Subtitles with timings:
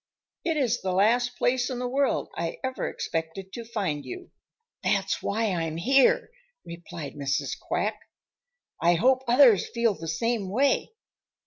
[0.43, 4.31] It is the last place in the world I ever expected to find you."
[4.83, 6.31] "That's why I'm here,"
[6.65, 7.51] replied Mrs.
[7.59, 7.99] Quack.
[8.81, 10.93] "I hope others feel the same way.